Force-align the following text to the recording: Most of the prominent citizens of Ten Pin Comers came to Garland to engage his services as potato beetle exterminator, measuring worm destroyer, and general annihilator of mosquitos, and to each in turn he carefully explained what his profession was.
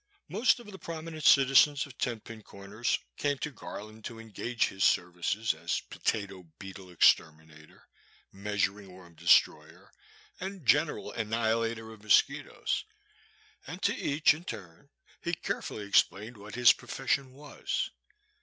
Most 0.27 0.59
of 0.59 0.65
the 0.71 0.79
prominent 0.79 1.23
citizens 1.23 1.85
of 1.85 1.95
Ten 1.99 2.21
Pin 2.21 2.41
Comers 2.41 2.97
came 3.17 3.37
to 3.37 3.51
Garland 3.51 4.03
to 4.05 4.17
engage 4.17 4.65
his 4.69 4.83
services 4.83 5.53
as 5.53 5.79
potato 5.81 6.47
beetle 6.57 6.89
exterminator, 6.89 7.87
measuring 8.31 8.91
worm 8.91 9.13
destroyer, 9.13 9.91
and 10.39 10.65
general 10.65 11.11
annihilator 11.11 11.93
of 11.93 12.01
mosquitos, 12.01 12.83
and 13.67 13.83
to 13.83 13.95
each 13.95 14.33
in 14.33 14.43
turn 14.43 14.89
he 15.21 15.35
carefully 15.35 15.85
explained 15.85 16.35
what 16.35 16.55
his 16.55 16.73
profession 16.73 17.33
was. 17.33 17.91